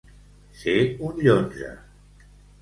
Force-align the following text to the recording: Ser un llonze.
Ser 0.61 0.73
un 1.09 1.21
llonze. 1.27 1.69